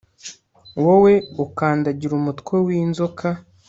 [0.83, 1.13] Wowe
[1.45, 3.27] ukandagira umutwe winzoka